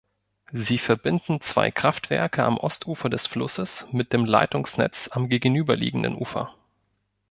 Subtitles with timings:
[0.51, 6.55] Sie verbinden zwei Kraftwerke am Ostufer des Flusses mit dem Leitungsnetz am gegenüberliegenden Ufer.